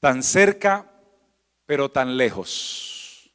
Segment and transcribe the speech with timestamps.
[0.00, 0.90] tan cerca,
[1.66, 3.30] pero tan lejos.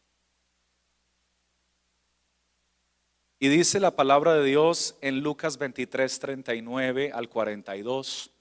[3.39, 8.31] Y dice la palabra de Dios en Lucas 23, 39 al 42.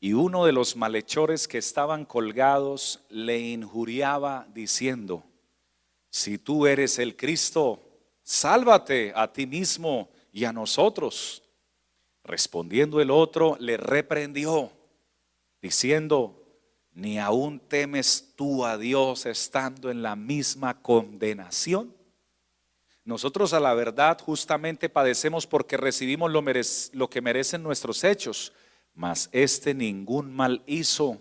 [0.00, 5.22] Y uno de los malhechores que estaban colgados le injuriaba diciendo,
[6.10, 7.80] si tú eres el Cristo,
[8.24, 11.44] sálvate a ti mismo y a nosotros.
[12.24, 14.72] Respondiendo el otro, le reprendió,
[15.60, 16.41] diciendo,
[16.94, 21.94] ni aún temes tú a Dios estando en la misma condenación.
[23.04, 26.44] Nosotros a la verdad justamente padecemos porque recibimos lo,
[26.92, 28.52] lo que merecen nuestros hechos,
[28.94, 31.20] mas este ningún mal hizo.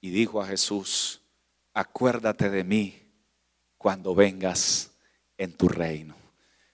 [0.00, 1.22] Y dijo a Jesús,
[1.72, 3.02] acuérdate de mí
[3.78, 4.90] cuando vengas
[5.38, 6.14] en tu reino.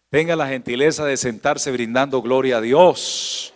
[0.09, 3.53] Tenga la gentileza de sentarse brindando gloria a Dios.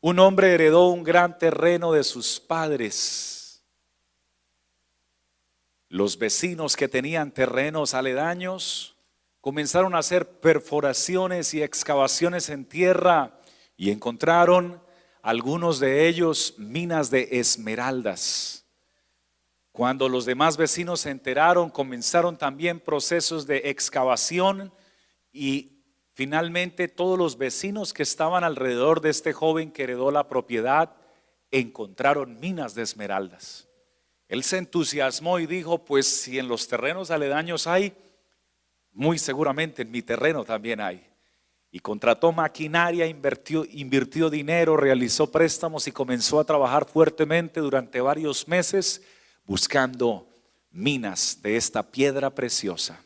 [0.00, 3.64] Un hombre heredó un gran terreno de sus padres.
[5.88, 8.96] Los vecinos que tenían terrenos aledaños
[9.40, 13.40] comenzaron a hacer perforaciones y excavaciones en tierra
[13.76, 14.80] y encontraron
[15.22, 18.66] algunos de ellos minas de esmeraldas.
[19.72, 24.72] Cuando los demás vecinos se enteraron, comenzaron también procesos de excavación
[25.32, 25.77] y
[26.18, 30.96] finalmente todos los vecinos que estaban alrededor de este joven que heredó la propiedad
[31.52, 33.68] encontraron minas de esmeraldas.
[34.26, 37.96] Él se entusiasmó y dijo, pues si en los terrenos aledaños hay,
[38.90, 41.06] muy seguramente en mi terreno también hay.
[41.70, 48.48] Y contrató maquinaria, invirtió, invirtió dinero, realizó préstamos y comenzó a trabajar fuertemente durante varios
[48.48, 49.02] meses
[49.44, 50.26] buscando
[50.72, 53.04] minas de esta piedra preciosa.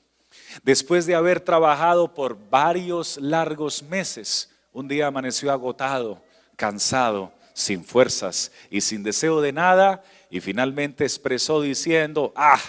[0.63, 6.23] Después de haber trabajado por varios largos meses, un día amaneció agotado,
[6.57, 12.61] cansado, sin fuerzas y sin deseo de nada, y finalmente expresó diciendo, ah,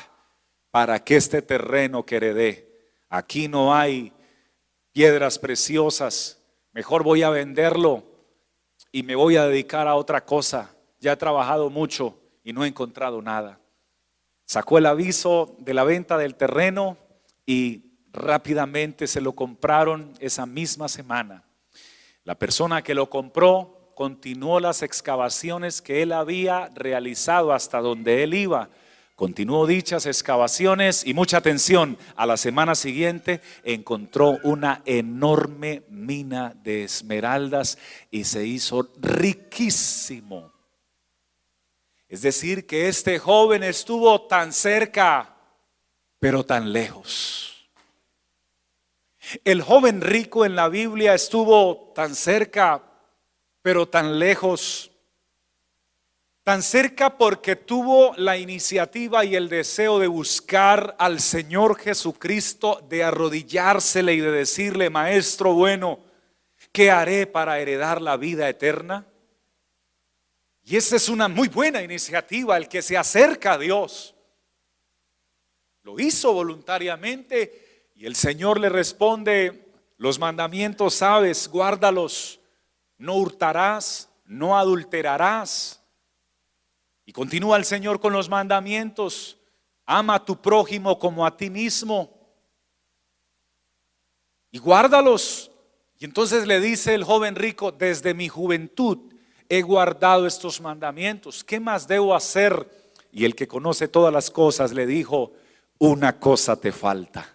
[0.71, 2.73] ¿para qué este terreno que heredé?
[3.09, 4.11] Aquí no hay
[4.91, 6.39] piedras preciosas,
[6.71, 8.03] mejor voy a venderlo
[8.91, 10.75] y me voy a dedicar a otra cosa.
[10.99, 13.59] Ya he trabajado mucho y no he encontrado nada.
[14.45, 16.97] Sacó el aviso de la venta del terreno
[17.45, 21.43] y rápidamente se lo compraron esa misma semana.
[22.23, 28.33] La persona que lo compró continuó las excavaciones que él había realizado hasta donde él
[28.33, 28.69] iba.
[29.15, 31.97] Continuó dichas excavaciones y mucha atención.
[32.15, 37.77] A la semana siguiente encontró una enorme mina de esmeraldas
[38.09, 40.51] y se hizo riquísimo.
[42.07, 45.32] Es decir, que este joven estuvo tan cerca,
[46.23, 47.67] pero tan lejos.
[49.43, 52.81] El joven rico en la Biblia estuvo tan cerca,
[53.61, 54.89] pero tan lejos.
[56.43, 63.03] Tan cerca porque tuvo la iniciativa y el deseo de buscar al Señor Jesucristo, de
[63.03, 65.99] arrodillársele y de decirle, Maestro bueno,
[66.71, 69.05] ¿qué haré para heredar la vida eterna?
[70.63, 74.15] Y esa es una muy buena iniciativa, el que se acerca a Dios.
[75.83, 79.67] Lo hizo voluntariamente y el Señor le responde,
[79.97, 82.39] los mandamientos sabes, guárdalos,
[82.97, 85.81] no hurtarás, no adulterarás.
[87.05, 89.37] Y continúa el Señor con los mandamientos,
[89.85, 92.13] ama a tu prójimo como a ti mismo.
[94.51, 95.51] Y guárdalos.
[95.99, 99.13] Y entonces le dice el joven rico, desde mi juventud
[99.49, 102.69] he guardado estos mandamientos, ¿qué más debo hacer?
[103.11, 105.33] Y el que conoce todas las cosas le dijo,
[105.79, 107.33] una cosa te falta.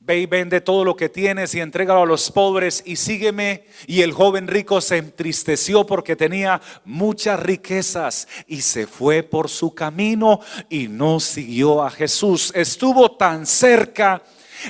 [0.00, 3.66] Ve y vende todo lo que tienes y entrégalo a los pobres y sígueme.
[3.86, 9.74] Y el joven rico se entristeció porque tenía muchas riquezas y se fue por su
[9.74, 12.50] camino y no siguió a Jesús.
[12.54, 14.22] Estuvo tan cerca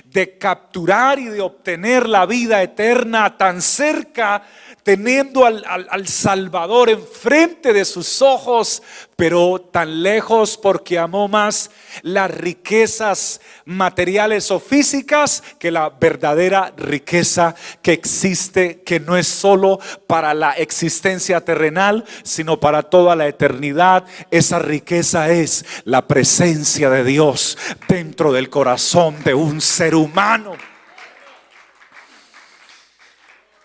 [0.05, 4.43] de capturar y de obtener la vida eterna, tan cerca
[4.85, 8.83] teniendo al, Salvador enfrente de sus ojos,
[9.17, 11.71] pero tan lejos porque amó más
[12.03, 19.81] las riquezas materiales o físicas que la verdadera riqueza que existe, que no es solo
[20.07, 24.05] para la existencia terrenal, sino para toda la eternidad.
[24.31, 27.57] Esa riqueza es la presencia de Dios
[27.89, 30.74] dentro del corazón de un ser humano.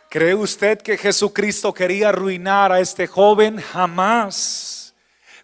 [0.09, 3.57] ¿Cree usted que Jesucristo quería arruinar a este joven?
[3.57, 4.95] Jamás.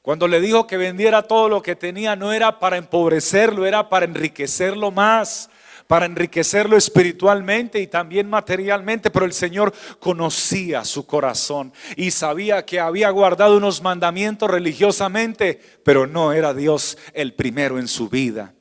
[0.01, 4.06] Cuando le dijo que vendiera todo lo que tenía, no era para empobrecerlo, era para
[4.06, 5.51] enriquecerlo más,
[5.85, 12.79] para enriquecerlo espiritualmente y también materialmente, pero el Señor conocía su corazón y sabía que
[12.79, 18.56] había guardado unos mandamientos religiosamente, pero no era Dios el primero en su vida.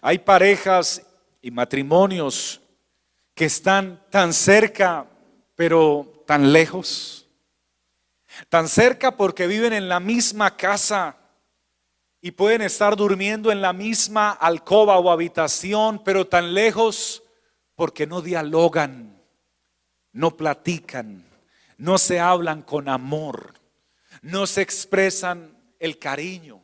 [0.00, 1.02] Hay parejas
[1.42, 2.60] y matrimonios
[3.34, 5.06] que están tan cerca,
[5.56, 7.28] pero tan lejos.
[8.48, 11.16] Tan cerca porque viven en la misma casa
[12.20, 17.22] y pueden estar durmiendo en la misma alcoba o habitación, pero tan lejos
[17.74, 19.20] porque no dialogan,
[20.12, 21.24] no platican,
[21.76, 23.54] no se hablan con amor,
[24.22, 26.62] no se expresan el cariño.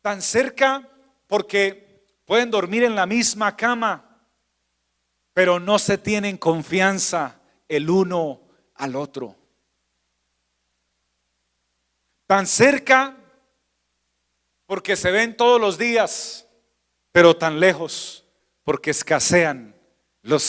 [0.00, 0.88] Tan cerca
[1.26, 4.09] porque pueden dormir en la misma cama,
[5.40, 8.42] pero no se tienen confianza el uno
[8.74, 9.34] al otro.
[12.26, 13.16] Tan cerca
[14.66, 16.46] porque se ven todos los días,
[17.10, 18.26] pero tan lejos,
[18.64, 19.74] porque escasean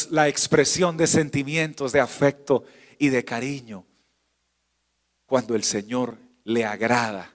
[0.10, 2.66] la expresión de sentimientos, de afecto
[3.00, 3.86] y de cariño.
[5.26, 7.34] Cuando el Señor le agrada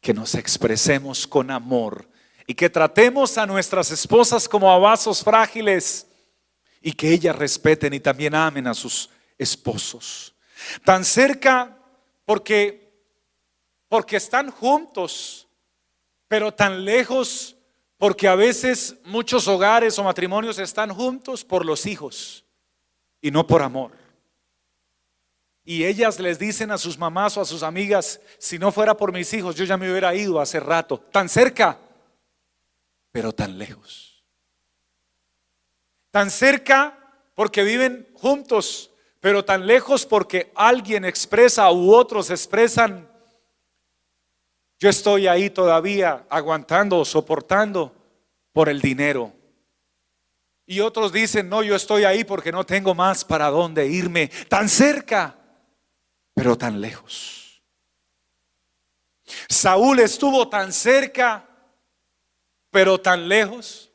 [0.00, 2.08] que nos expresemos con amor
[2.46, 6.06] y que tratemos a nuestras esposas como a vasos frágiles
[6.82, 9.08] y que ellas respeten y también amen a sus
[9.38, 10.34] esposos.
[10.84, 11.76] Tan cerca
[12.24, 12.82] porque
[13.88, 15.48] porque están juntos
[16.28, 17.56] pero tan lejos
[17.98, 22.44] porque a veces muchos hogares o matrimonios están juntos por los hijos
[23.20, 23.92] y no por amor.
[25.64, 29.12] Y ellas les dicen a sus mamás o a sus amigas, si no fuera por
[29.12, 31.78] mis hijos, yo ya me hubiera ido hace rato, tan cerca,
[33.12, 34.11] pero tan lejos.
[36.12, 36.96] Tan cerca
[37.34, 43.08] porque viven juntos, pero tan lejos porque alguien expresa u otros expresan
[44.82, 47.94] yo estoy ahí todavía aguantando, soportando
[48.52, 49.32] por el dinero.
[50.66, 54.26] Y otros dicen, no, yo estoy ahí porque no tengo más para dónde irme.
[54.48, 55.36] Tan cerca,
[56.34, 57.62] pero tan lejos.
[59.48, 61.48] Saúl estuvo tan cerca,
[62.72, 63.91] pero tan lejos.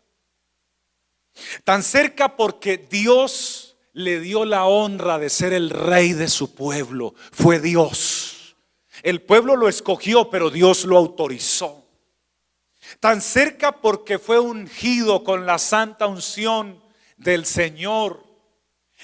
[1.64, 7.16] Tan cerca porque Dios le dio la honra de ser el rey de su pueblo.
[7.32, 8.56] Fue Dios.
[9.04, 11.84] El pueblo lo escogió, pero Dios lo autorizó.
[13.00, 16.82] Tan cerca porque fue ungido con la santa unción
[17.18, 18.24] del Señor.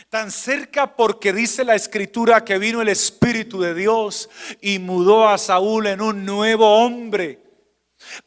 [0.09, 4.29] Tan cerca porque dice la escritura que vino el Espíritu de Dios
[4.61, 7.42] y mudó a Saúl en un nuevo hombre.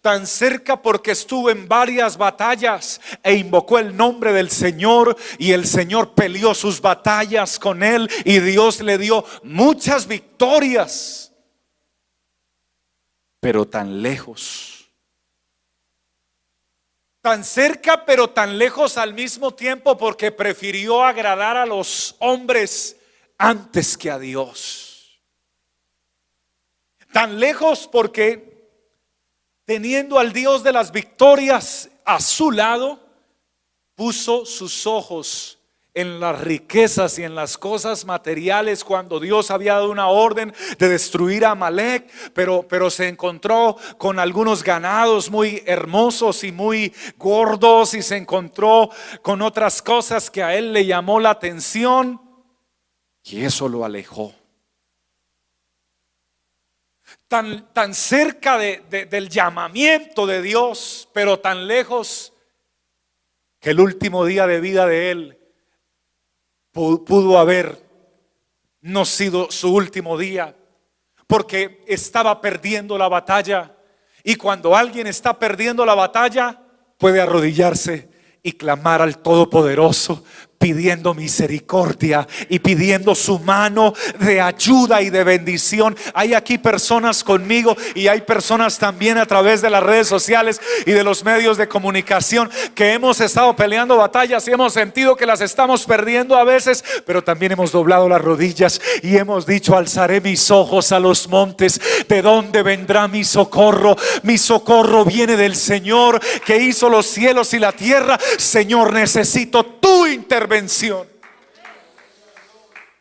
[0.01, 5.67] Tan cerca porque estuvo en varias batallas e invocó el nombre del Señor y el
[5.67, 11.27] Señor peleó sus batallas con él y Dios le dio muchas victorias
[13.47, 14.91] pero tan lejos.
[17.21, 22.97] Tan cerca, pero tan lejos al mismo tiempo porque prefirió agradar a los hombres
[23.39, 25.23] antes que a Dios.
[27.13, 28.56] Tan lejos porque
[29.67, 33.01] teniendo al Dios de las victorias a su lado,
[33.95, 35.59] puso sus ojos
[35.93, 40.89] en las riquezas y en las cosas materiales cuando Dios había dado una orden de
[40.91, 47.95] destruir a Amalek, pero, pero se encontró con algunos ganados muy hermosos y muy gordos
[47.95, 48.91] y se encontró
[49.23, 52.21] con otras cosas que a él le llamó la atención
[53.25, 54.35] y eso lo alejó.
[57.29, 62.33] Tan, tan cerca del llamamiento de Dios, pero tan lejos
[63.59, 65.39] que el último día de vida de él
[66.71, 67.85] pudo haber
[68.83, 70.55] no sido su último día,
[71.27, 73.75] porque estaba perdiendo la batalla.
[74.23, 76.63] Y cuando alguien está perdiendo la batalla,
[76.99, 78.09] puede arrodillarse
[78.43, 80.23] y clamar al Todopoderoso
[80.59, 85.97] pidiendo misericordia y pidiendo su mano de ayuda y de bendición.
[86.15, 90.93] Hay aquí personas conmigo y hay personas también a través de las redes sociales y
[90.93, 95.41] de los medios de comunicación que hemos estado peleando batallas y hemos sentido que las
[95.41, 100.51] estamos perdiendo a veces, pero también hemos doblado las rodillas y hemos dicho, alzaré mis
[100.51, 103.97] ojos a los montes, ¿de dónde vendrá mi socorro?
[104.23, 108.19] Mi socorro viene del Señor que hizo los cielos y la tierra.
[108.39, 110.46] Señor, necesito tu intervención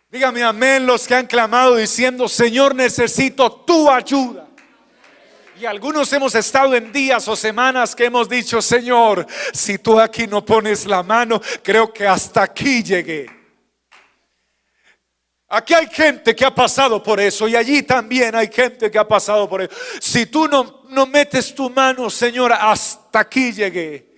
[0.10, 4.48] Dígame amén los que han clamado diciendo, Señor, necesito tu ayuda.
[5.60, 10.28] Y algunos hemos estado en días o semanas que hemos dicho, Señor, si tú aquí
[10.28, 13.26] no pones la mano, creo que hasta aquí llegué.
[15.48, 19.08] Aquí hay gente que ha pasado por eso y allí también hay gente que ha
[19.08, 19.74] pasado por eso.
[20.02, 24.15] Si tú no, no metes tu mano, Señor, hasta aquí llegué.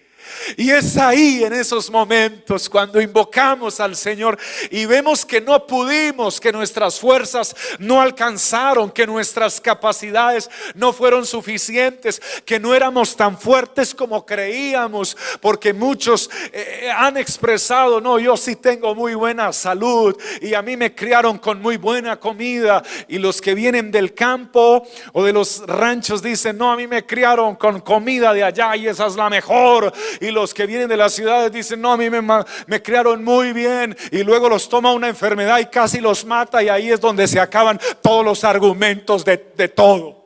[0.56, 4.38] Y es ahí en esos momentos cuando invocamos al Señor
[4.72, 11.26] y vemos que no pudimos, que nuestras fuerzas no alcanzaron, que nuestras capacidades no fueron
[11.26, 18.38] suficientes, que no éramos tan fuertes como creíamos, porque muchos eh, han expresado, no, yo
[18.38, 23.18] sí tengo muy buena salud y a mí me criaron con muy buena comida y
[23.18, 27.56] los que vienen del campo o de los ranchos dicen, no, a mí me criaron
[27.56, 31.14] con comida de allá y esa es la mejor y los que vienen de las
[31.14, 35.08] ciudades dicen, no, a mí me, me criaron muy bien y luego los toma una
[35.08, 39.54] enfermedad y casi los mata y ahí es donde se acaban todos los argumentos de,
[39.56, 40.18] de todo.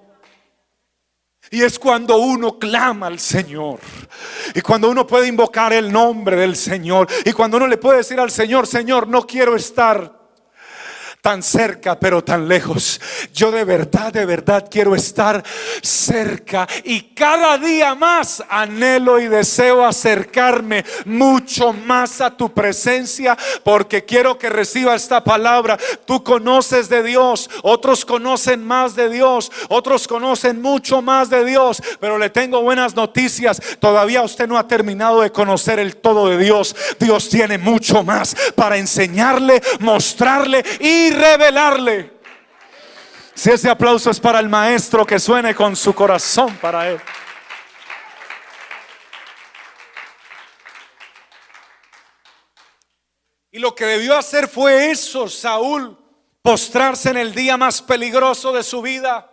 [1.53, 3.79] Y es cuando uno clama al Señor.
[4.55, 7.09] Y cuando uno puede invocar el nombre del Señor.
[7.25, 10.20] Y cuando uno le puede decir al Señor, Señor, no quiero estar
[11.21, 12.99] tan cerca pero tan lejos.
[13.33, 15.43] Yo de verdad, de verdad quiero estar
[15.83, 24.03] cerca y cada día más anhelo y deseo acercarme mucho más a tu presencia porque
[24.03, 25.77] quiero que reciba esta palabra.
[26.05, 31.81] Tú conoces de Dios, otros conocen más de Dios, otros conocen mucho más de Dios,
[31.99, 33.61] pero le tengo buenas noticias.
[33.79, 36.75] Todavía usted no ha terminado de conocer el todo de Dios.
[36.99, 42.11] Dios tiene mucho más para enseñarle, mostrarle y revelarle.
[43.33, 47.01] Si ese aplauso es para el maestro, que suene con su corazón para él.
[53.51, 55.97] Y lo que debió hacer fue eso, Saúl,
[56.41, 59.30] postrarse en el día más peligroso de su vida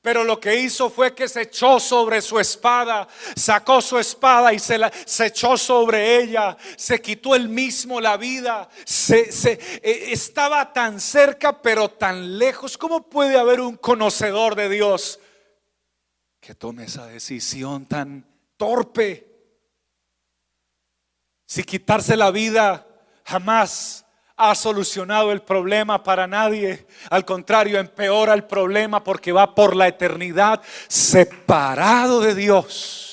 [0.00, 4.58] pero lo que hizo fue que se echó sobre su espada, sacó su espada y
[4.58, 9.28] se, la, se echó sobre ella, se quitó él mismo la vida, se,
[9.82, 12.78] e, estaba tan cerca pero tan lejos.
[12.78, 15.18] ¿Cómo puede haber un conocedor de Dios
[16.40, 18.24] que tome esa decisión tan
[18.56, 19.26] torpe?
[21.44, 22.86] Si quitarse la vida
[23.24, 24.04] jamás
[24.38, 26.86] ha solucionado el problema para nadie.
[27.10, 33.07] Al contrario, empeora el problema porque va por la eternidad separado de Dios.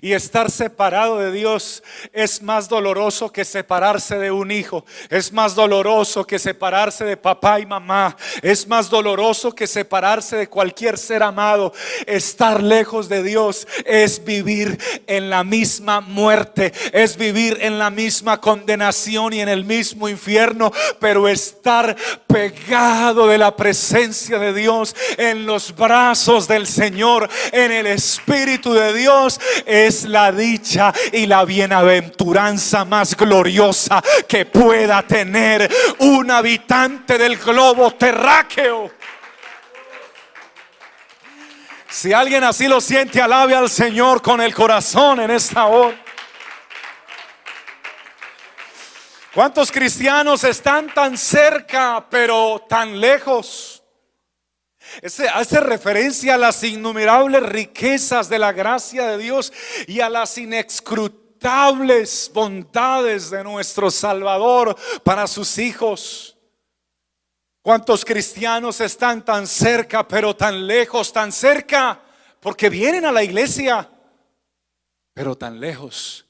[0.00, 4.84] Y estar separado de Dios es más doloroso que separarse de un hijo.
[5.08, 8.16] Es más doloroso que separarse de papá y mamá.
[8.42, 11.72] Es más doloroso que separarse de cualquier ser amado.
[12.06, 16.72] Estar lejos de Dios es vivir en la misma muerte.
[16.92, 20.72] Es vivir en la misma condenación y en el mismo infierno.
[21.00, 27.86] Pero estar pegado de la presencia de Dios en los brazos del Señor, en el
[27.86, 36.30] Espíritu de Dios es la dicha y la bienaventuranza más gloriosa que pueda tener un
[36.30, 38.90] habitante del globo terráqueo.
[41.88, 45.96] Si alguien así lo siente, alabe al Señor con el corazón en esta hora.
[49.32, 53.75] ¿Cuántos cristianos están tan cerca pero tan lejos?
[55.32, 59.52] Hace referencia a las innumerables riquezas de la gracia de Dios
[59.86, 66.36] y a las inescrutables bondades de nuestro Salvador para sus hijos.
[67.62, 72.00] ¿Cuántos cristianos están tan cerca, pero tan lejos, tan cerca?
[72.40, 73.90] Porque vienen a la iglesia,
[75.12, 76.26] pero tan lejos,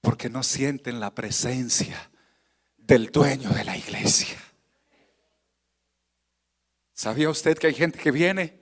[0.00, 2.10] porque no sienten la presencia
[2.76, 4.38] del dueño de la iglesia.
[6.98, 8.60] ¿Sabía usted que hay gente que viene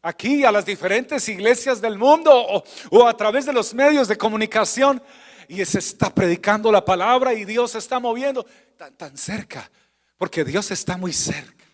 [0.00, 5.02] aquí a las diferentes iglesias del mundo o, a través de los medios de comunicación
[5.48, 8.46] y se está predicando la palabra y Dios se está moviendo
[8.78, 9.70] tan, tan cerca?
[10.16, 11.66] Porque Dios está muy cerca.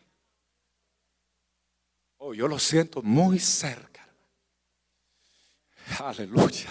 [2.16, 4.04] Oh, yo lo siento muy cerca.
[6.00, 6.70] Aleluya.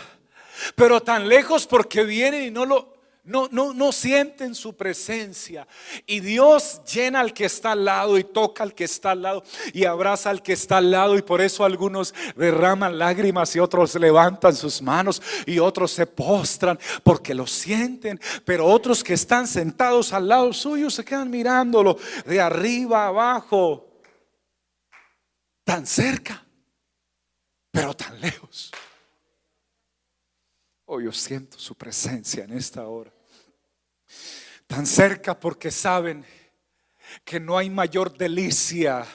[0.75, 2.93] Pero tan lejos porque vienen y no lo,
[3.25, 5.65] no, no, no sienten su presencia.
[6.06, 9.44] Y Dios llena al que está al lado y toca al que está al lado
[9.74, 11.18] y abraza al que está al lado.
[11.18, 16.77] Y por eso algunos derraman lágrimas y otros levantan sus manos y otros se postran
[17.03, 18.20] porque lo sienten.
[18.44, 23.88] Pero otros que están sentados al lado suyo se quedan mirándolo de arriba abajo.
[25.63, 26.46] Tan cerca,
[27.72, 28.70] pero tan lejos.
[30.86, 33.12] Oh, yo siento su presencia en esta hora.
[34.74, 36.25] Tan cerca porque saben
[37.24, 39.06] que no hay mayor delicia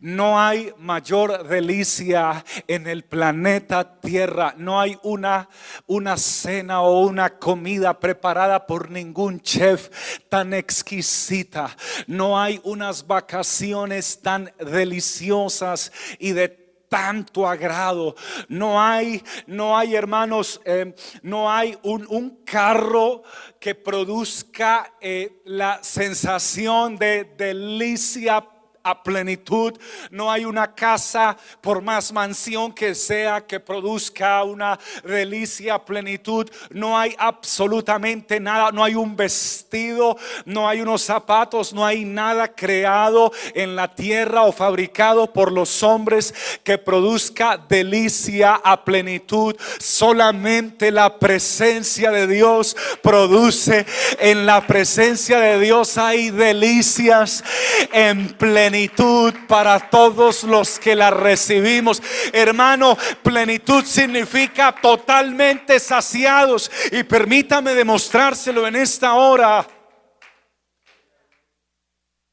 [0.00, 4.54] No hay mayor delicia en el planeta Tierra.
[4.56, 5.50] No hay una,
[5.86, 9.90] una cena o una comida preparada por ningún chef
[10.30, 11.76] tan exquisita.
[12.06, 18.14] No hay unas vacaciones tan deliciosas y de tanto agrado.
[18.48, 23.22] No hay, no hay hermanos, eh, no hay un, carro
[23.60, 28.46] que produzca eh, la sensación de delicia
[28.88, 29.78] a plenitud.
[30.10, 36.48] No hay una casa, por más mansión que sea, que produzca una delicia a plenitud.
[36.70, 38.72] No hay absolutamente nada.
[38.72, 44.42] No hay un vestido, no hay unos zapatos, no hay nada creado en la tierra
[44.42, 49.54] o fabricado por los hombres que produzca delicia a plenitud.
[49.78, 53.84] Solamente la presencia de Dios produce.
[54.18, 57.44] En la presencia de Dios hay delicias
[57.92, 62.00] en plenitud plenitud para todos los que la recibimos.
[62.32, 66.70] Hermano, plenitud significa totalmente saciados.
[66.92, 69.66] Y permítame demostrárselo en esta hora.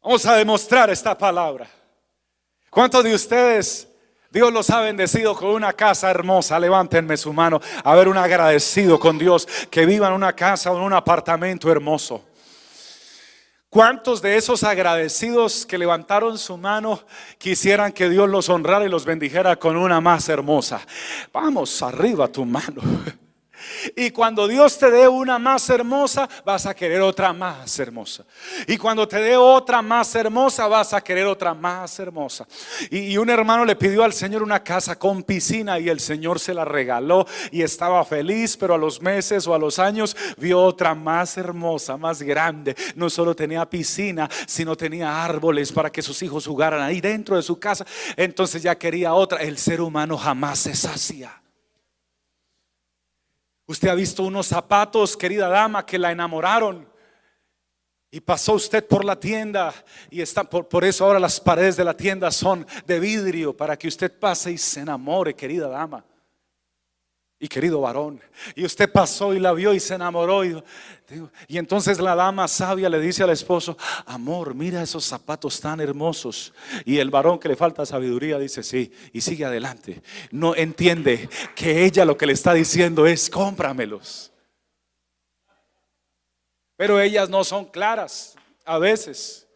[0.03, 1.67] Vamos a demostrar esta palabra.
[2.69, 3.87] ¿Cuántos de ustedes
[4.29, 6.59] Dios los ha bendecido con una casa hermosa.
[6.59, 7.61] Levántenme su mano.
[7.85, 11.71] A ver, un agradecido con Dios que viva en una casa o en un apartamento
[11.71, 12.21] hermoso.
[13.75, 17.01] ¿Cuántos de esos agradecidos que levantaron su mano
[17.37, 20.79] quisieran que Dios los honrara y los bendijera con una más hermosa?
[21.33, 22.81] Vamos, arriba tu mano.
[23.95, 28.25] Y cuando Dios te dé una más hermosa, vas a querer otra más hermosa.
[28.67, 32.47] Y cuando te dé otra más hermosa, vas a querer otra más hermosa.
[32.89, 36.53] Y, un hermano le pidió al Señor una casa con piscina y el Señor se
[36.53, 40.93] la regaló y estaba feliz, pero a los meses o a los años vio otra
[40.93, 42.75] más hermosa, más grande.
[42.95, 47.41] No solo tenía piscina, sino tenía árboles para que sus hijos jugaran ahí dentro de
[47.41, 47.85] su casa.
[48.15, 49.41] Entonces ya quería otra.
[49.41, 51.44] El ser humano jamás se sacia.
[53.67, 56.87] Usted ha visto unos zapatos, querida dama, que la enamoraron.
[58.11, 59.73] Y pasó usted por la tienda
[60.09, 63.77] y está por, por, eso ahora las paredes de la tienda son de vidrio para
[63.77, 66.05] que usted pase y se enamore, querida dama
[67.39, 68.21] y querido varón.
[68.55, 70.45] Y usted pasó y la vio y se enamoró.
[70.45, 70.61] Y,
[71.47, 76.53] y, entonces la dama sabia le dice al esposo, amor, mira esos zapatos tan hermosos.
[76.85, 80.01] Y el varón que le falta sabiduría dice, sí, y sigue adelante.
[80.31, 84.31] No entiende que ella lo que le está diciendo es, cómpramelos.
[86.77, 89.47] Pero ellas no son claras a veces.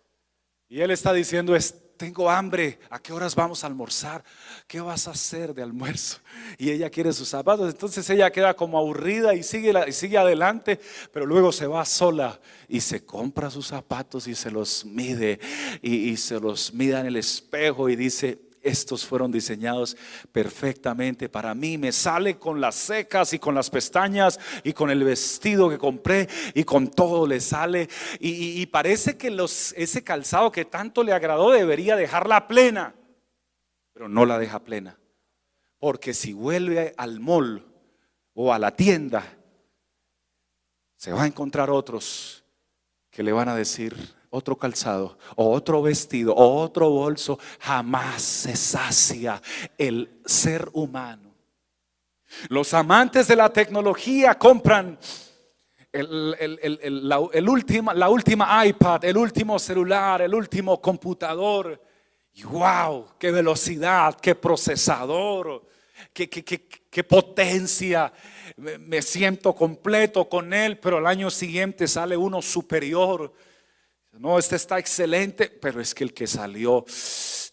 [0.67, 4.23] Y él está diciendo, es tengo hambre, ¿a qué horas vamos a almorzar?
[4.67, 6.19] ¿Qué vas a hacer de almuerzo?
[6.57, 10.79] Y ella quiere sus zapatos, entonces ella queda como aburrida y sigue, y sigue adelante,
[11.11, 15.41] pero luego se va sola y se compra sus zapatos y se los mide
[15.81, 19.95] y, se los mira en el espejo y dice, estos fueron diseñados
[20.31, 21.77] perfectamente para mí.
[21.77, 26.27] Me sale con las secas y con las pestañas y con el vestido que compré
[26.53, 27.89] y con todo le sale.
[28.19, 32.95] Y, parece que los, ese calzado que tanto le agradó debería dejarla plena,
[33.93, 34.99] pero no la deja plena.
[35.79, 37.65] Porque si vuelve al mall
[38.33, 39.23] o a la tienda,
[40.97, 42.43] se va a encontrar otros
[43.09, 49.41] que le van a decir, otro calzado, otro vestido, otro bolso, jamás se sacia
[49.77, 51.33] el ser humano.
[52.49, 54.99] Los amantes de la tecnología compran
[55.91, 61.81] la, última, la última iPad, el último celular, el último computador.
[62.43, 65.65] Wow, qué velocidad, qué procesador,
[66.13, 68.13] qué, potencia.
[68.57, 73.33] Me siento completo con él, pero el año siguiente sale uno superior
[74.19, 76.83] no, este está excelente, pero es que el que salió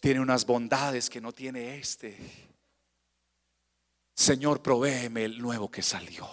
[0.01, 2.19] tiene unas bondades que no tiene este.
[4.13, 6.29] Señor, provéeme el nuevo que salió.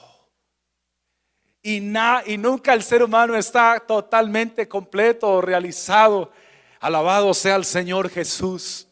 [1.62, 6.32] Y, y nunca el ser humano está totalmente completo o realizado.
[6.80, 8.88] Alabado sea el Señor Jesús.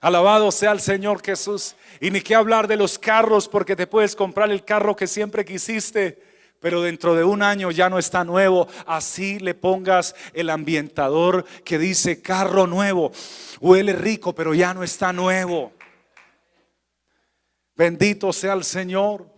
[0.00, 1.76] Alabado sea el Señor Jesús.
[2.00, 5.44] Y ni qué hablar de los carros, porque te puedes comprar el carro que siempre
[5.44, 6.20] quisiste
[6.66, 8.66] pero dentro de un año ya no está nuevo.
[8.86, 13.12] Así le pongas el ambientador que dice carro nuevo.
[13.60, 15.72] Huele rico, pero ya no está nuevo.
[17.76, 19.30] Bendito sea el Señor.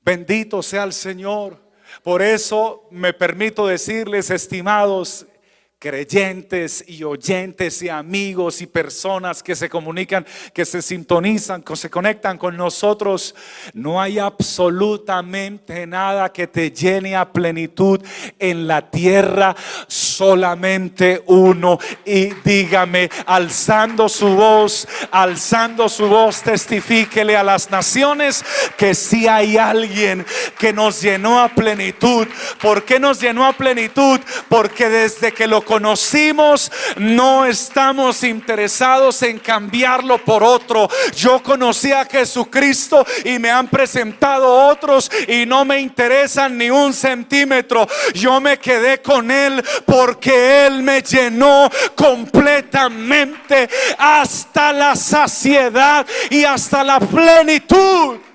[0.00, 1.60] Bendito sea el Señor.
[2.02, 5.26] Por eso me permito decirles, estimados
[5.78, 11.90] creyentes y oyentes y amigos y personas que se comunican, que se sintonizan, que se
[11.90, 13.34] conectan con nosotros.
[13.74, 18.00] No hay absolutamente nada que te llene a plenitud
[18.38, 19.54] en la tierra
[19.86, 21.78] solamente uno.
[22.06, 28.42] Y dígame, alzando su voz, alzando su voz, testifíquele a las naciones
[28.78, 30.24] que si hay alguien
[30.58, 32.26] que nos llenó a plenitud.
[32.62, 34.20] ¿Por qué nos llenó a plenitud?
[34.48, 40.88] Porque desde que lo conocimos no estamos interesados en cambiarlo por otro.
[41.14, 46.94] Yo conocí a Jesucristo y me han presentado otros y no me interesan ni un
[46.94, 47.86] centímetro.
[48.14, 56.84] Yo me quedé con Él porque Él me llenó completamente hasta la saciedad y hasta
[56.84, 58.25] la plenitud.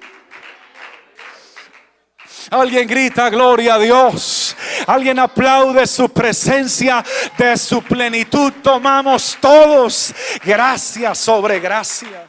[2.50, 4.56] Alguien grita gloria a Dios.
[4.88, 7.04] Alguien aplaude su presencia
[7.38, 8.52] de su plenitud.
[8.64, 12.28] Tomamos todos gracia sobre gracia.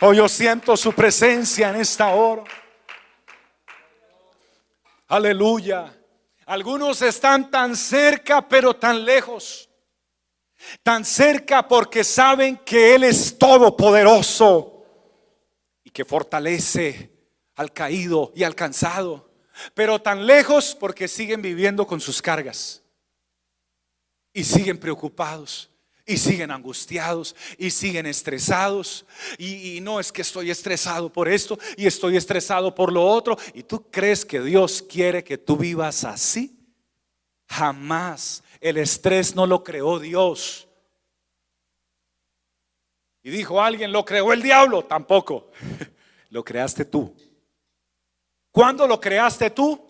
[0.00, 2.44] Hoy oh, yo siento su presencia en esta hora.
[5.08, 5.92] Aleluya.
[6.44, 9.70] Algunos están tan cerca pero tan lejos.
[10.82, 14.84] Tan cerca porque saben que Él es todopoderoso
[15.82, 17.15] y que fortalece
[17.56, 19.30] al caído y al cansado,
[19.74, 22.82] pero tan lejos porque siguen viviendo con sus cargas
[24.32, 25.70] y siguen preocupados
[26.04, 29.04] y siguen angustiados y siguen estresados.
[29.38, 33.36] Y, no es que estoy estresado por esto y estoy estresado por lo otro.
[33.54, 36.56] ¿Y tú crees que Dios quiere que tú vivas así?
[37.48, 38.44] Jamás.
[38.60, 40.68] El estrés no lo creó Dios.
[43.22, 44.84] Y dijo alguien, ¿lo creó el diablo?
[44.84, 45.50] Tampoco.
[46.28, 47.14] Lo creaste tú.
[48.56, 49.86] ¿Cuándo lo creaste tú?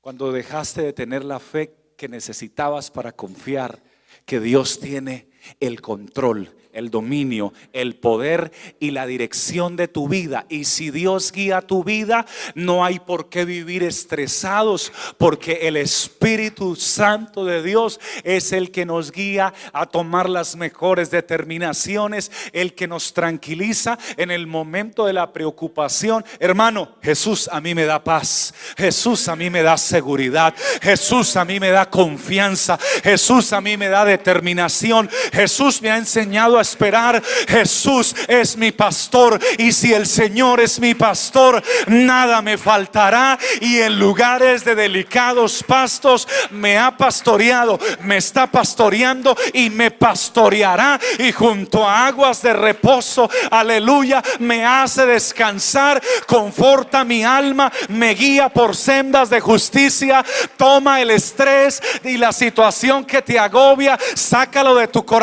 [0.00, 3.82] Cuando dejaste de tener la fe que necesitabas para confiar
[4.24, 5.29] que Dios tiene
[5.60, 10.46] el control el dominio, el poder y la dirección de tu vida.
[10.48, 16.76] Y si Dios guía tu vida, no hay por qué vivir estresados, porque el Espíritu
[16.76, 22.86] Santo de Dios es el que nos guía a tomar las mejores determinaciones, el que
[22.86, 26.24] nos tranquiliza en el momento de la preocupación.
[26.38, 31.44] Hermano, Jesús a mí me da paz, Jesús a mí me da seguridad, Jesús a
[31.44, 37.22] mí me da confianza, Jesús a mí me da determinación, Jesús me ha enseñado esperar.
[37.48, 39.38] Jesús es mi pastor.
[39.58, 43.38] Y si el Señor es mi pastor, nada me faltará.
[43.60, 50.98] Y en lugares de delicados pastos me ha pastoreado, me está pastoreando y me pastoreará.
[51.18, 58.48] Y junto a aguas de reposo, aleluya, me hace descansar, conforta mi alma, me guía
[58.48, 60.24] por sendas de justicia,
[60.56, 65.19] toma el estrés y la situación que te agobia, sácalo de tu corazón,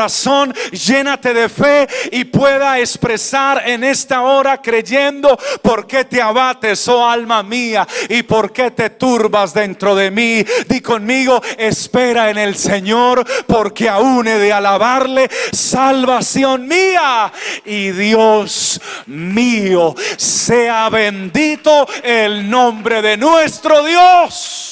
[0.72, 7.08] llénate de fe y pueda expresar en esta hora creyendo por qué te abates, oh
[7.08, 10.46] alma mía, y por qué te turbas dentro de mí.
[10.68, 17.32] Di conmigo, espera en el Señor, porque aún he de alabarle, salvación mía
[17.66, 19.96] y Dios mío.
[20.18, 24.67] Sea bendito el nombre de nuestro Dios.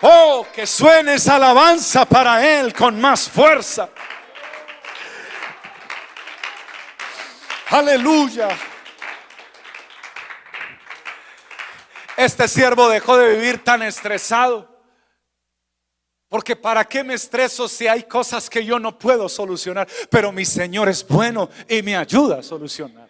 [0.00, 3.88] Oh, que suene esa alabanza para Él con más fuerza.
[7.70, 8.48] Aleluya.
[12.16, 14.76] Este siervo dejó de vivir tan estresado.
[16.28, 19.88] Porque para qué me estreso si hay cosas que yo no puedo solucionar.
[20.10, 23.08] Pero mi Señor es bueno y me ayuda a solucionar.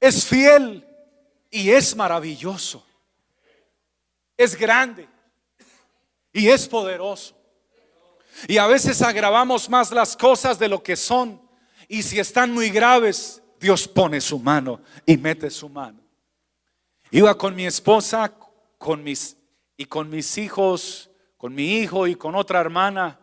[0.00, 0.84] Es fiel
[1.48, 2.84] y es maravilloso.
[4.36, 5.11] Es grande
[6.32, 7.36] y es poderoso.
[8.48, 11.40] Y a veces agravamos más las cosas de lo que son.
[11.88, 16.00] Y si están muy graves, Dios pone su mano y mete su mano.
[17.10, 18.32] Iba con mi esposa,
[18.78, 19.36] con mis
[19.76, 23.20] y con mis hijos, con mi hijo y con otra hermana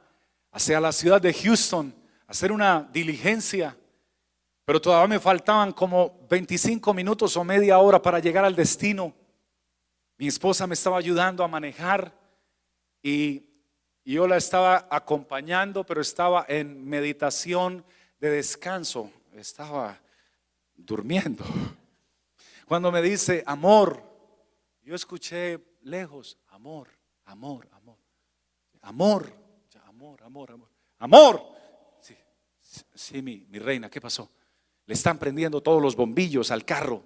[0.51, 1.95] hacia la ciudad de Houston
[2.27, 3.75] a hacer una diligencia.
[4.65, 9.13] Pero todavía me faltaban como 25 minutos o media hora para llegar al destino.
[10.17, 12.18] Mi esposa me estaba ayudando a manejar
[13.01, 13.49] y
[14.03, 17.85] yo la estaba acompañando, pero estaba en meditación
[18.19, 20.01] de descanso, estaba
[20.75, 21.45] durmiendo.
[22.65, 24.03] Cuando me dice amor,
[24.81, 26.89] yo escuché lejos, amor,
[27.25, 27.97] amor, amor,
[28.81, 29.33] amor,
[29.85, 31.43] amor, amor, amor, amor.
[32.01, 32.15] Sí,
[32.95, 34.31] sí mi, mi reina, ¿qué pasó?
[34.87, 37.03] Le están prendiendo todos los bombillos al carro.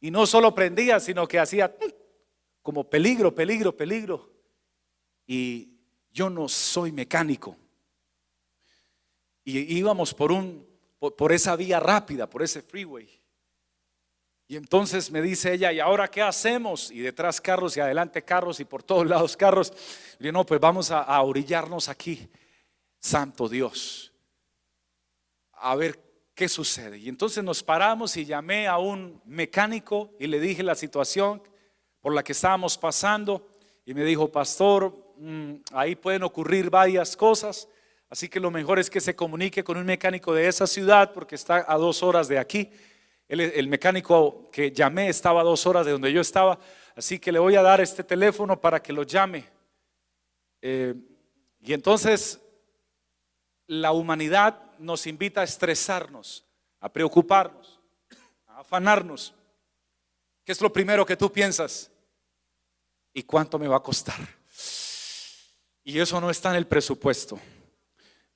[0.00, 1.76] Y no solo prendía, sino que hacía
[2.62, 4.37] como peligro, peligro, peligro
[5.28, 5.68] y
[6.10, 7.54] yo no soy mecánico.
[9.44, 10.66] Y íbamos por un
[10.98, 13.08] por, esa vía rápida, por ese freeway.
[14.48, 16.90] Y entonces me dice ella, ¿y ahora qué hacemos?
[16.90, 19.72] Y detrás carros y adelante carros y por todos lados carros.
[20.18, 22.28] Y yo, no, pues vamos a, a orillarnos aquí.
[22.98, 24.12] Santo Dios.
[25.52, 26.00] A ver
[26.34, 26.98] qué sucede.
[26.98, 31.42] Y entonces nos paramos y llamé a un mecánico y le dije la situación
[32.00, 33.46] por la que estábamos pasando.
[33.84, 37.68] Y me dijo, pastor, mm, ahí pueden ocurrir varias cosas.
[38.10, 41.34] Así que lo mejor es que se comunique con un mecánico de esa ciudad porque
[41.34, 42.70] está a dos horas de aquí.
[43.28, 46.58] El, mecánico que llamé estaba a dos horas de donde yo estaba.
[46.96, 49.44] Así que le voy a dar este teléfono para que lo llame.
[50.62, 50.94] Eh,
[51.60, 52.40] y entonces
[53.66, 56.46] la humanidad nos invita a estresarnos,
[56.80, 57.78] a preocuparnos,
[58.46, 59.34] a afanarnos.
[60.42, 61.90] ¿Qué es lo primero que tú piensas?
[63.12, 64.37] ¿Y cuánto me va a costar?
[65.88, 67.40] Y eso no está en el presupuesto.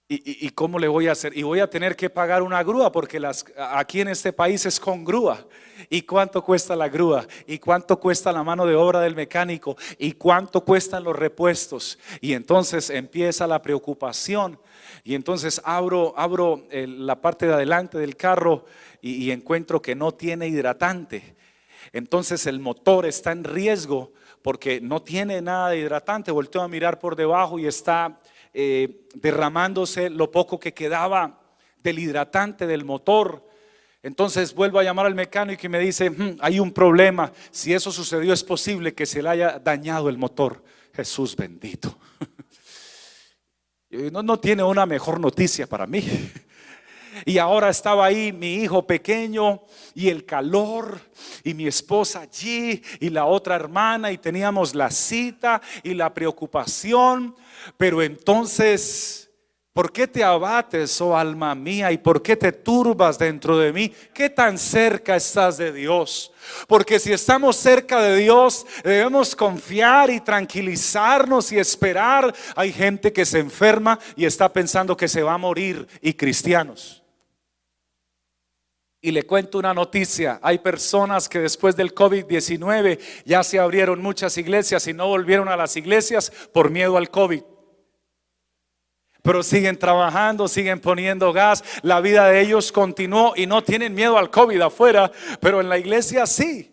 [0.09, 1.37] ¿Y, cómo le voy a hacer?
[1.37, 4.81] Y voy a tener que pagar una grúa porque las, aquí en este país es
[4.81, 5.47] con grúa.
[5.91, 7.27] ¿Y cuánto cuesta la grúa?
[7.47, 9.77] ¿Y cuánto cuesta la mano de obra del mecánico?
[9.99, 11.99] ¿Y cuánto cuestan los repuestos?
[12.23, 14.59] Y entonces empieza la preocupación.
[15.05, 18.65] Y entonces abro, abro eh, la parte de adelante del carro
[19.03, 21.37] y, y encuentro que no tiene hidratante.
[21.93, 24.11] Entonces el motor está en riesgo
[24.43, 26.31] porque no tiene nada de hidratante.
[26.31, 28.21] Volteo a mirar por debajo y está
[28.53, 31.41] eh, derramándose lo poco que quedaba
[31.83, 33.49] del hidratante del motor.
[34.03, 37.33] Entonces vuelvo a llamar al mecánico y me dice, hmm, hay un problema.
[37.51, 40.63] Si eso sucedió es posible que se le haya dañado el motor.
[40.95, 41.99] Jesús bendito.
[44.11, 46.03] No, no tiene una mejor noticia para mí.
[47.25, 49.63] Y ahora estaba ahí mi hijo pequeño
[49.95, 51.01] y el calor
[51.45, 57.35] y mi esposa allí y la otra hermana y teníamos la cita y la preocupación.
[57.77, 59.31] Pero entonces,
[59.73, 61.93] ¿por qué te abates, oh alma mía?
[61.93, 63.93] ¿Y por qué te turbas dentro de mí?
[64.15, 66.33] ¿Qué tan cerca estás de Dios?
[66.67, 72.35] Porque si estamos cerca de Dios, debemos confiar y tranquilizarnos y esperar.
[72.57, 77.02] Hay gente que se enferma y está pensando que se va a morir y cristianos.
[79.05, 84.39] Y le cuento una noticia, hay personas que después del COVID-19 ya se abrieron muchas
[84.39, 87.43] iglesias y no volvieron a las iglesias por miedo al COVID.
[89.21, 94.17] Pero siguen trabajando, siguen poniendo gas, la vida de ellos continuó y no tienen miedo
[94.17, 95.11] al COVID afuera,
[95.41, 96.73] pero en la iglesia sí.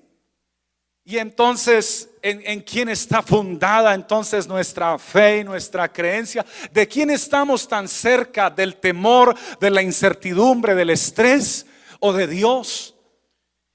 [1.04, 6.46] Y entonces, ¿en, en quién está fundada entonces nuestra fe y nuestra creencia?
[6.72, 11.66] ¿De quién estamos tan cerca del temor, de la incertidumbre, del estrés?
[12.00, 12.96] O de Dios.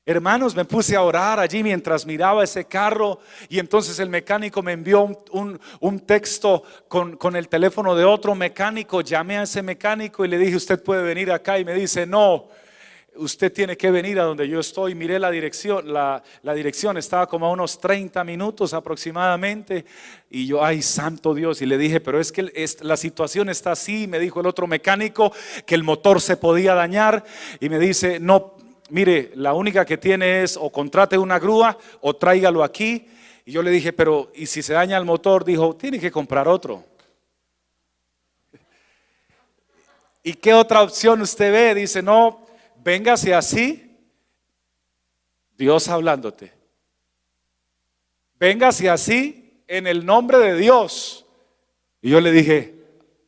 [0.07, 4.73] Hermanos, me puse a orar allí mientras miraba ese carro y entonces el mecánico me
[4.73, 9.01] envió un, texto con, con, el teléfono de otro mecánico.
[9.01, 12.49] Llamé a ese mecánico y le dije, usted puede venir acá y me dice, no,
[13.16, 14.94] usted tiene que venir a donde yo estoy.
[14.94, 16.22] Miré la dirección, la,
[16.55, 19.85] dirección estaba como a unos 30 minutos aproximadamente.
[20.31, 22.50] Y yo, ay, santo Dios, y le dije, pero es que
[22.83, 24.07] la situación está así.
[24.07, 25.33] Me dijo el otro mecánico
[25.66, 27.24] que el motor se podía dañar.
[27.61, 28.55] Y me dice, no,
[28.90, 33.09] mire, la única que tiene es o contrate una grúa o tráigalo aquí.
[33.44, 35.44] Y yo le dije, pero ¿y si se daña el motor?
[35.44, 36.85] Dijo, tiene que comprar otro.
[40.22, 41.74] ¿Y qué otra opción usted ve?
[41.74, 42.44] Dice, no,
[42.85, 43.97] véngase así,
[45.57, 46.53] Dios hablándote.
[48.38, 51.25] Véngase así en el nombre de Dios.
[52.03, 52.75] Y yo le dije,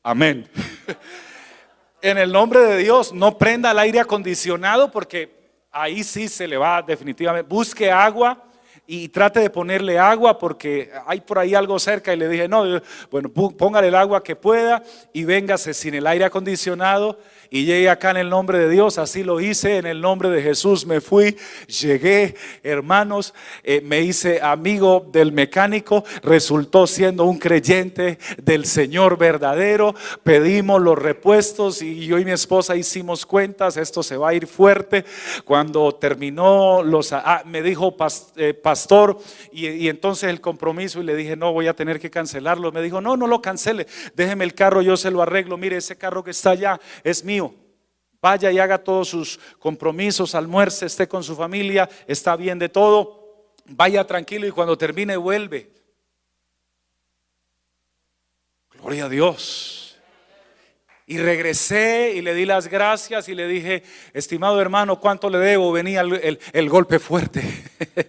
[0.02, 0.48] amén.
[2.02, 5.34] en el nombre de Dios, no prenda el aire acondicionado porque
[5.70, 7.48] ahí sí se le va definitivamente.
[7.48, 8.42] Busque agua
[8.86, 12.64] y trate de ponerle agua porque hay por ahí algo cerca y le dije, no,
[13.10, 17.18] bueno, póngale el agua que pueda y véngase sin el aire acondicionado
[17.50, 20.42] y llegué acá en el nombre de Dios, así lo hice, en el nombre de
[20.42, 28.18] Jesús me fui, llegué, hermanos, eh, me hice amigo del mecánico, resultó siendo un creyente
[28.42, 34.16] del Señor verdadero, pedimos los repuestos y yo y mi esposa hicimos cuentas, esto se
[34.16, 35.04] va a ir fuerte,
[35.44, 37.96] cuando terminó los, ah, me dijo
[38.36, 39.18] eh, pastor
[39.52, 42.82] y, y entonces el compromiso y le dije, no, voy a tener que cancelarlo, me
[42.82, 46.24] dijo, no, no lo cancele, déjeme el carro, yo se lo arreglo, mire, ese carro
[46.24, 47.45] que está allá es mío
[48.26, 53.52] Vaya y haga todos sus compromisos, almuerce, esté con su familia, está bien de todo.
[53.66, 55.70] Vaya tranquilo y cuando termine vuelve.
[58.80, 59.85] Gloria a Dios.
[61.08, 65.70] Y regresé y le di las gracias y le dije, estimado hermano, ¿cuánto le debo?
[65.70, 67.44] Venía el, golpe fuerte.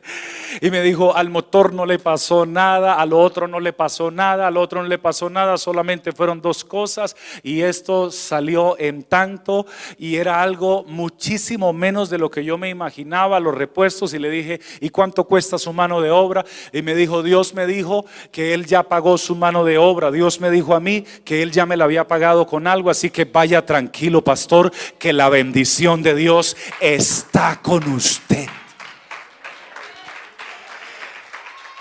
[0.62, 4.48] y me dijo, al motor no le pasó nada, al otro no le pasó nada,
[4.48, 9.68] al otro no le pasó nada, solamente fueron dos cosas y esto salió en tanto
[10.00, 14.32] y era algo muchísimo menos de lo que yo me imaginaba, los repuestos y le
[14.32, 16.46] dije, ¿y cuánto cuesta su mano de obra?
[16.74, 20.42] Y me dijo, Dios me dijo que él ya pagó su mano de obra, Dios
[20.42, 23.26] me dijo a mí que él ya me la había pagado con algo así que
[23.26, 28.48] vaya tranquilo, pastor, que la bendición de Dios está con usted.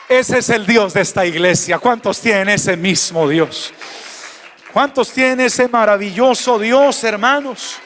[0.09, 1.79] Ese es el Dios de esta iglesia.
[1.79, 3.73] ¿Cuántos tienen ese mismo Dios?
[4.73, 7.79] ¿Cuántos tienen ese maravilloso Dios, hermanos?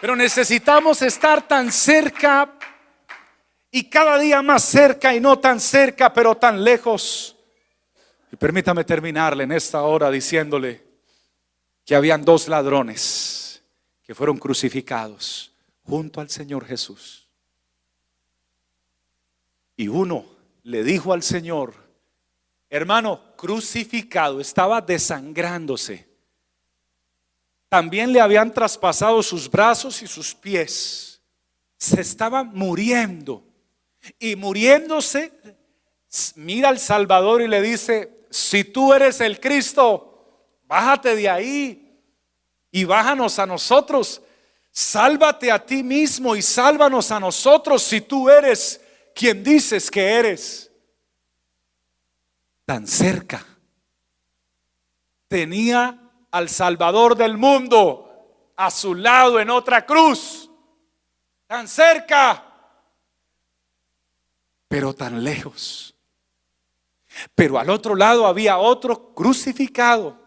[0.00, 2.48] Pero necesitamos estar tan cerca
[3.70, 7.36] y cada día más cerca y no tan cerca, pero tan lejos.
[8.32, 10.89] Y permítame terminarle en esta hora diciéndole,
[11.90, 13.64] que habían dos ladrones
[14.04, 15.50] que fueron crucificados
[15.82, 17.26] junto al Señor Jesús.
[19.76, 20.24] Y uno
[20.62, 21.74] le dijo al Señor,
[22.68, 26.08] hermano, crucificado, estaba desangrándose.
[27.68, 31.20] También le habían traspasado sus brazos y sus pies.
[31.76, 33.42] Se estaba muriendo.
[34.20, 35.32] Y muriéndose,
[36.36, 40.09] mira al Salvador y le dice, si tú eres el Cristo,
[40.70, 42.00] Bájate de ahí
[42.70, 44.22] y bájanos a nosotros.
[44.70, 48.80] Sálvate a ti mismo y sálvanos a nosotros si tú eres
[49.12, 50.70] quien dices que eres.
[52.64, 53.44] Tan cerca.
[55.26, 55.98] Tenía
[56.30, 60.52] al Salvador del mundo a su lado en otra cruz.
[61.48, 62.44] Tan cerca,
[64.68, 65.96] pero tan lejos.
[67.34, 70.19] Pero al otro lado había otro crucificado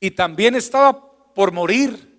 [0.00, 2.18] y también estaba por morir.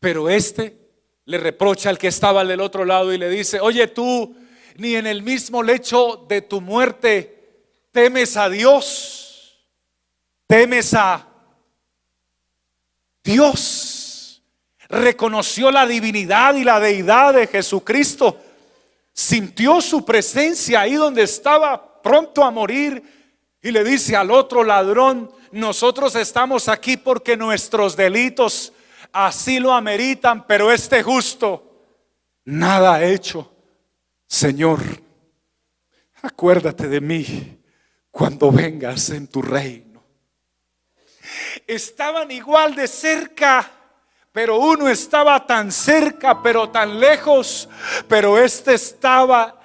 [0.00, 0.78] Pero este
[1.24, 4.36] le reprocha al que estaba del otro lado y le dice, oye tú,
[4.76, 7.34] ni en el mismo lecho de tu muerte
[7.92, 9.64] temes a Dios,
[10.46, 11.26] temes a
[13.22, 14.42] Dios.
[14.88, 18.38] Reconoció la divinidad y la deidad de Jesucristo.
[19.12, 23.02] Sintió su presencia ahí donde estaba pronto a morir
[23.62, 28.72] y le dice al otro ladrón, nosotros estamos aquí porque nuestros delitos
[29.12, 31.86] así lo ameritan, pero este justo
[32.44, 33.52] nada ha hecho.
[34.26, 34.80] Señor,
[36.22, 37.62] acuérdate de mí
[38.10, 40.02] cuando vengas en tu reino.
[41.66, 43.70] Estaban igual de cerca,
[44.32, 47.68] pero uno estaba tan cerca, pero tan lejos,
[48.08, 49.63] pero este estaba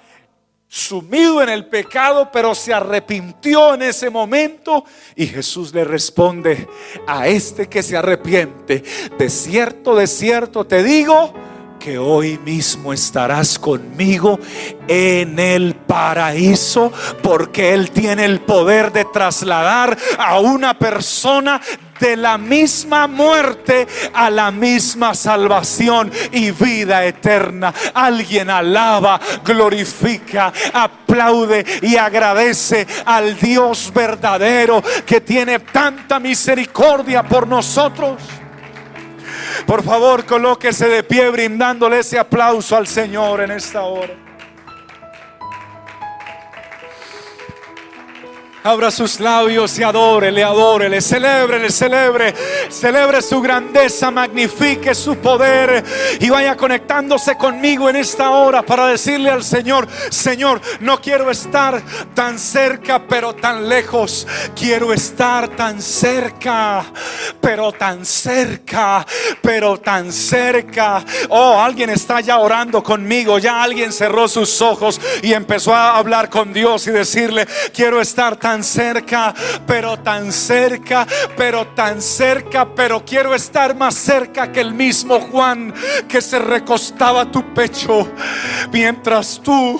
[0.72, 4.84] sumido en el pecado, pero se arrepintió en ese momento.
[5.16, 6.68] Y Jesús le responde
[7.08, 8.84] a este que se arrepiente,
[9.18, 11.34] de cierto, de cierto te digo,
[11.80, 14.38] que hoy mismo estarás conmigo
[14.86, 21.60] en el paraíso, porque Él tiene el poder de trasladar a una persona
[22.00, 27.72] de la misma muerte a la misma salvación y vida eterna.
[27.94, 38.22] Alguien alaba, glorifica, aplaude y agradece al Dios verdadero que tiene tanta misericordia por nosotros.
[39.66, 44.29] Por favor, colóquese de pie brindándole ese aplauso al Señor en esta hora.
[48.62, 52.34] Abra sus labios y adórele, adórele, celebre, le celebre,
[52.68, 55.82] celebre su grandeza, magnifique su poder
[56.20, 61.80] y vaya conectándose conmigo en esta hora para decirle al Señor, Señor, no quiero estar
[62.14, 64.26] tan cerca, pero tan lejos.
[64.54, 66.84] Quiero estar tan cerca,
[67.40, 69.06] pero tan cerca,
[69.40, 71.02] pero tan cerca.
[71.30, 76.28] Oh, alguien está ya orando conmigo, ya alguien cerró sus ojos y empezó a hablar
[76.28, 79.32] con Dios y decirle, quiero estar tan tan cerca,
[79.64, 85.72] pero tan cerca, pero tan cerca, pero quiero estar más cerca que el mismo Juan
[86.08, 88.10] que se recostaba a tu pecho
[88.72, 89.78] mientras tú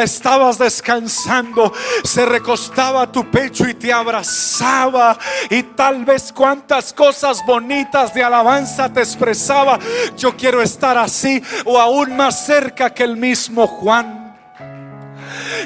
[0.00, 1.70] estabas descansando,
[2.02, 5.18] se recostaba a tu pecho y te abrazaba
[5.50, 9.78] y tal vez cuantas cosas bonitas de alabanza te expresaba.
[10.16, 14.27] Yo quiero estar así o aún más cerca que el mismo Juan.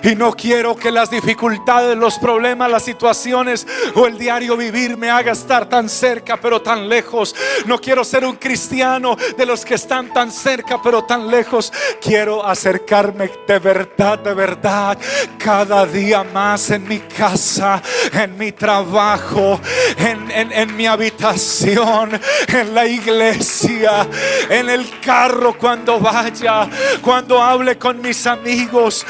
[0.03, 5.11] Y no quiero que las dificultades, los problemas, las situaciones o el diario vivir me
[5.11, 7.35] haga estar tan cerca pero tan lejos.
[7.67, 11.73] No quiero ser un cristiano de los que están tan cerca pero tan lejos.
[12.01, 14.99] Quiero acercarme de verdad, de verdad,
[15.39, 17.83] cada día más en mi casa,
[18.13, 19.61] en mi trabajo,
[19.97, 24.07] en, mi habitación, en la iglesia,
[24.49, 26.69] en el carro cuando vaya,
[27.01, 29.07] cuando hable con mis amigos,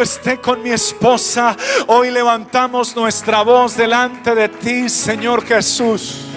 [0.00, 1.54] esté con mi esposa.
[1.86, 6.35] Hoy levantamos nuestra voz delante de ti, Señor Jesús.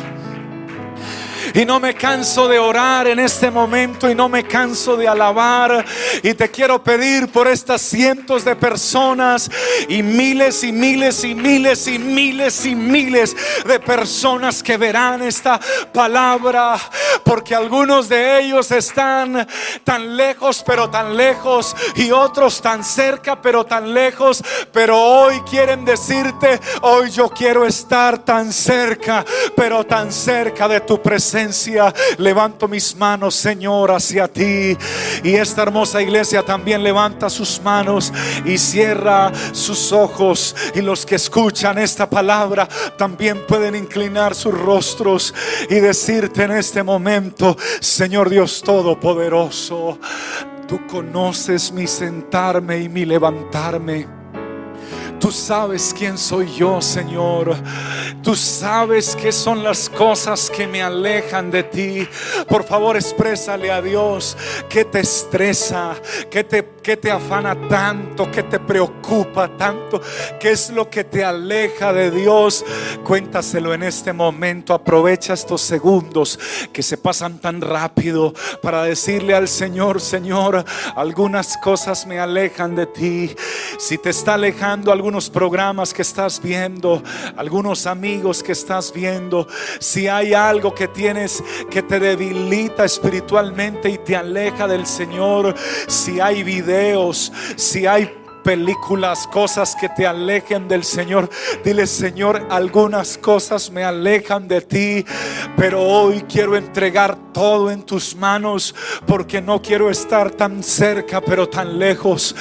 [1.54, 5.86] Y no me canso de orar en este momento y no me canso de alabar.
[6.22, 9.50] Y te quiero pedir por estas cientos de personas
[9.88, 13.36] y miles y miles y miles y miles y miles
[13.66, 15.60] de personas que verán esta
[15.94, 16.78] palabra.
[17.24, 19.48] Porque algunos de ellos están
[19.84, 21.76] tan lejos, pero tan lejos.
[21.96, 24.44] Y otros tan cerca, pero tan lejos.
[24.72, 29.26] Pero hoy quieren decirte, hoy yo quiero estar tan cerca,
[29.56, 31.39] pero tan cerca de tu presencia
[32.18, 34.78] Levanto mis manos, Señor, hacia ti.
[35.24, 38.12] Y esta hermosa iglesia también levanta sus manos
[38.46, 40.56] y cierra sus ojos.
[40.76, 42.68] Y los que escuchan esta palabra
[42.98, 45.34] también pueden inclinar sus rostros
[45.70, 49.98] y decirte en este momento, Señor Dios Todopoderoso,
[50.68, 54.19] tú conoces mi sentarme y mi levantarme.
[55.20, 57.56] Tú sabes quién soy yo, Señor.
[58.24, 62.08] Tú sabes qué son las cosas que me alejan de ti.
[62.48, 64.38] Por favor, exprésale a Dios
[64.70, 65.96] que te estresa,
[66.30, 70.02] que te, que te afana tanto, que te preocupa tanto,
[70.40, 72.66] qué es lo que te aleja de Dios.
[73.04, 74.74] Cuéntaselo en este momento.
[74.74, 76.40] Aprovecha estos segundos
[76.74, 80.64] que se pasan tan rápido para decirle al Señor, Señor,
[80.96, 83.36] algunas cosas me alejan de ti.
[83.78, 87.02] Si te está alejando algunos programas que estás viendo,
[87.38, 89.48] algunos amigos que estás viendo,
[89.80, 95.56] si hay algo que tienes que te debilita espiritualmente y te aleja del Señor,
[95.88, 96.44] si hay
[97.56, 101.30] si hay películas, cosas que te alejen del Señor.
[101.64, 105.06] Dile, Señor, algunas cosas me alejan de ti,
[105.56, 108.74] pero hoy quiero entregar todo en tus manos
[109.06, 112.36] porque no quiero estar tan cerca, pero tan lejos.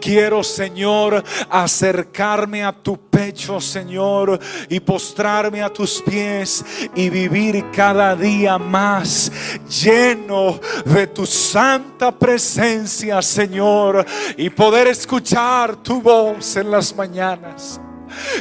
[0.00, 6.64] Quiero, Señor, acercarme a tu pecho, Señor, y postrarme a tus pies
[6.96, 9.30] y vivir cada día más
[9.68, 14.04] lleno de tu santa presencia, Señor,
[14.36, 17.80] y poder escuchar tu voz en las mañanas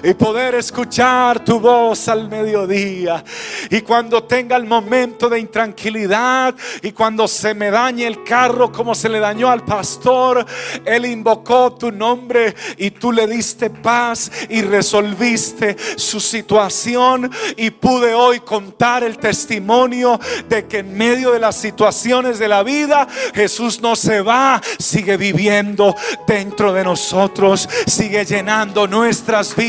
[0.03, 3.23] y poder escuchar tu voz al mediodía.
[3.69, 8.95] Y cuando tenga el momento de intranquilidad y cuando se me dañe el carro como
[8.95, 10.45] se le dañó al pastor,
[10.85, 18.13] él invocó tu nombre y tú le diste paz y resolviste su situación y pude
[18.13, 20.19] hoy contar el testimonio
[20.49, 25.17] de que en medio de las situaciones de la vida Jesús no se va, sigue
[25.17, 25.95] viviendo
[26.27, 29.62] dentro de nosotros, sigue llenando nuestras vidas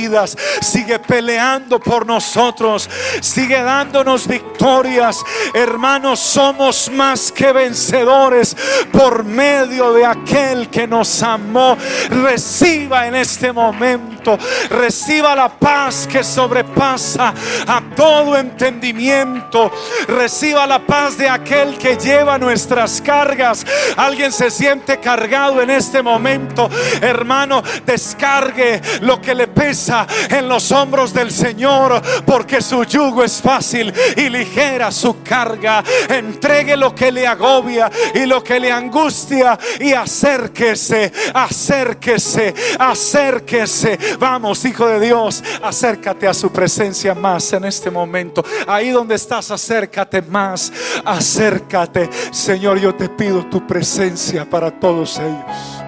[0.60, 2.88] sigue peleando por nosotros,
[3.20, 5.22] sigue dándonos victorias.
[5.52, 8.56] Hermanos, somos más que vencedores
[8.92, 11.76] por medio de aquel que nos amó.
[12.10, 14.38] Reciba en este momento,
[14.70, 17.32] reciba la paz que sobrepasa
[17.66, 19.70] a todo entendimiento.
[20.08, 23.64] Reciba la paz de aquel que lleva nuestras cargas.
[23.96, 26.68] Alguien se siente cargado en este momento.
[27.00, 29.83] Hermano, descargue lo que le pesa
[30.30, 35.82] en los hombros del Señor, porque su yugo es fácil y ligera su carga.
[36.08, 43.98] Entregue lo que le agobia y lo que le angustia y acérquese, acérquese, acérquese.
[44.18, 48.44] Vamos, Hijo de Dios, acércate a su presencia más en este momento.
[48.66, 50.72] Ahí donde estás, acércate más,
[51.04, 52.08] acércate.
[52.30, 55.83] Señor, yo te pido tu presencia para todos ellos.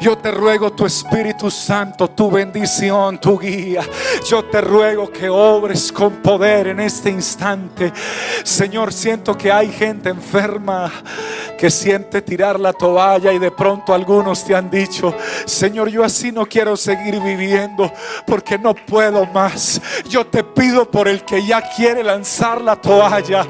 [0.00, 3.82] Yo te ruego tu Espíritu Santo, tu bendición, tu guía.
[4.28, 7.92] Yo te ruego que obres con poder en este instante.
[8.44, 10.92] Señor, siento que hay gente enferma
[11.56, 15.14] que siente tirar la toalla y de pronto algunos te han dicho,
[15.46, 17.90] Señor, yo así no quiero seguir viviendo
[18.26, 19.80] porque no puedo más.
[20.08, 23.46] Yo te pido por el que ya quiere lanzar la toalla.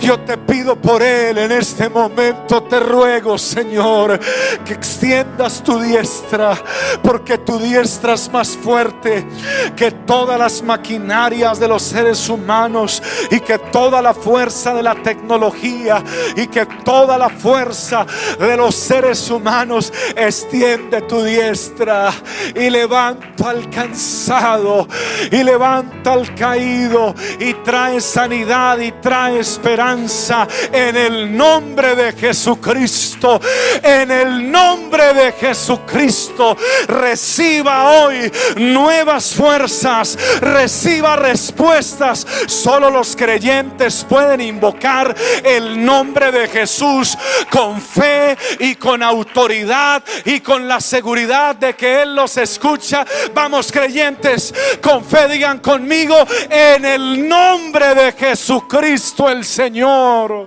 [0.00, 2.62] Yo te pido por él en este momento.
[2.62, 4.18] Te ruego, Señor,
[4.64, 6.56] que extiendas tu tu diestra,
[7.02, 9.26] porque tu diestra es más fuerte
[9.74, 14.94] que todas las maquinarias de los seres humanos y que toda la fuerza de la
[14.94, 16.00] tecnología
[16.36, 18.06] y que toda la fuerza
[18.38, 19.92] de los seres humanos.
[20.14, 22.12] Extiende tu diestra
[22.54, 24.86] y levanta al cansado
[25.32, 33.40] y levanta al caído y trae sanidad y trae esperanza en el nombre de Jesucristo.
[33.82, 34.52] En el
[34.94, 42.24] de Jesucristo, reciba hoy nuevas fuerzas, reciba respuestas.
[42.46, 47.18] Solo los creyentes pueden invocar el nombre de Jesús
[47.50, 53.04] con fe y con autoridad y con la seguridad de que Él los escucha.
[53.34, 60.46] Vamos creyentes, con fe digan conmigo en el nombre de Jesucristo el Señor.